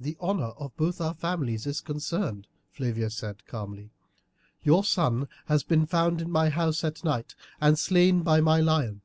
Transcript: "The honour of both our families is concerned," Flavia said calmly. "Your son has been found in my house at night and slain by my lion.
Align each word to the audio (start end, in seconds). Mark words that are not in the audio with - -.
"The 0.00 0.16
honour 0.22 0.52
of 0.56 0.74
both 0.78 1.02
our 1.02 1.12
families 1.12 1.66
is 1.66 1.82
concerned," 1.82 2.46
Flavia 2.72 3.10
said 3.10 3.44
calmly. 3.44 3.90
"Your 4.62 4.82
son 4.82 5.28
has 5.48 5.62
been 5.62 5.84
found 5.84 6.22
in 6.22 6.30
my 6.30 6.48
house 6.48 6.82
at 6.82 7.04
night 7.04 7.34
and 7.60 7.78
slain 7.78 8.22
by 8.22 8.40
my 8.40 8.60
lion. 8.60 9.02